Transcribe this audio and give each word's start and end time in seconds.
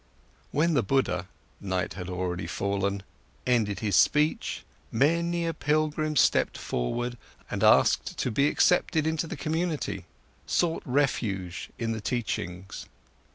When 0.49 0.73
the 0.73 0.81
Buddha—night 0.81 1.93
had 1.93 2.09
already 2.09 2.47
fallen—ended 2.47 3.81
his 3.81 3.95
speech, 3.95 4.63
many 4.91 5.45
a 5.45 5.53
pilgrim 5.53 6.15
stepped 6.15 6.57
forward 6.57 7.19
and 7.51 7.63
asked 7.63 8.17
to 8.17 8.31
be 8.31 8.47
accepted 8.47 9.05
into 9.05 9.27
the 9.27 9.37
community, 9.37 10.05
sought 10.47 10.81
refuge 10.87 11.69
in 11.77 11.91
the 11.91 12.01
teachings. 12.01 12.87